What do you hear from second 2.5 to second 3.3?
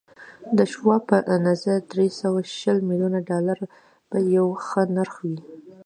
شل ميليونه